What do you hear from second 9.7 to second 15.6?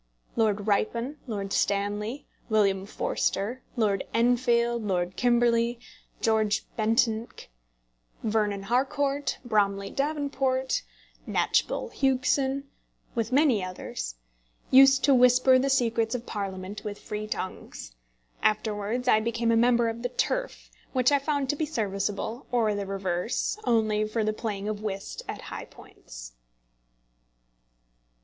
Davenport, Knatchbull Huguessen, with many others, used to whisper